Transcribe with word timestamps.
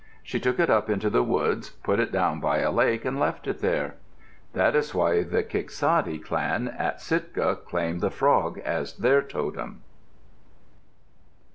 She 0.23 0.39
took 0.39 0.59
it 0.59 0.71
up 0.71 0.89
into 0.89 1.11
the 1.11 1.21
woods, 1.21 1.69
put 1.69 1.99
it 1.99 2.11
down 2.11 2.39
by 2.39 2.57
a 2.57 2.71
lake, 2.71 3.05
and 3.05 3.19
left 3.19 3.45
it 3.45 3.59
there. 3.59 3.97
That 4.53 4.75
is 4.75 4.95
why 4.95 5.21
the 5.21 5.43
Kiksadi 5.43 6.17
clan 6.17 6.69
at 6.69 6.99
Sitka 6.99 7.57
claim 7.63 7.99
the 7.99 8.09
frog 8.09 8.57
as 8.65 8.95
their 8.97 9.21
totem. 9.21 9.83